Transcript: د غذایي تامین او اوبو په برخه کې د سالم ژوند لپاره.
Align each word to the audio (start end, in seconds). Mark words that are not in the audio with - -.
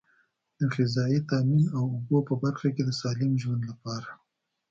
د 0.57 0.59
غذایي 0.75 1.19
تامین 1.29 1.65
او 1.77 1.83
اوبو 1.95 2.17
په 2.27 2.33
برخه 2.43 2.67
کې 2.75 2.83
د 2.85 2.89
سالم 3.01 3.31
ژوند 3.41 3.61
لپاره. 3.69 4.09